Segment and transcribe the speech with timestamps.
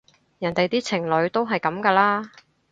[0.39, 2.31] 人哋啲情侶都係噉㗎啦